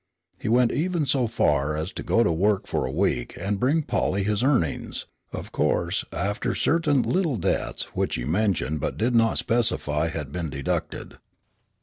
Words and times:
He 0.39 0.47
even 0.47 0.93
went 0.99 1.09
so 1.09 1.27
far 1.27 1.77
as 1.77 1.91
to 1.91 2.01
go 2.01 2.23
to 2.23 2.31
work 2.31 2.65
for 2.65 2.87
a 2.87 2.91
week 2.91 3.37
and 3.39 3.59
bring 3.59 3.83
Polly 3.83 4.23
his 4.23 4.41
earnings, 4.41 5.05
of 5.31 5.51
course, 5.51 6.03
after 6.11 6.55
certain 6.55 7.03
"little 7.03 7.37
debts" 7.37 7.83
which 7.93 8.15
he 8.15 8.25
mentioned 8.25 8.79
but 8.79 8.97
did 8.97 9.13
not 9.13 9.37
specify, 9.37 10.07
had 10.07 10.31
been 10.31 10.49
deducted. 10.49 11.17